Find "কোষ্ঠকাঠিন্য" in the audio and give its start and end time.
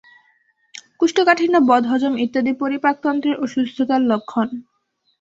0.99-1.55